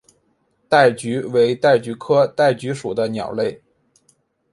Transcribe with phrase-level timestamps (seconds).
[0.67, 3.61] 戴菊为戴菊科戴菊属的鸟类。